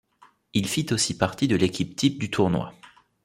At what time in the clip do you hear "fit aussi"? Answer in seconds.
0.67-1.15